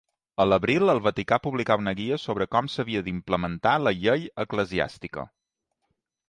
A 0.43 0.45
l'abril, 0.51 0.93
el 0.93 1.01
Vaticà 1.07 1.37
publicà 1.43 1.77
una 1.81 1.93
guia 1.99 2.17
sobre 2.21 2.47
com 2.55 2.69
s'havia 2.77 3.03
d'implementar 3.09 3.75
la 3.89 3.95
llei 3.99 4.27
eclesiàstica. 4.47 5.29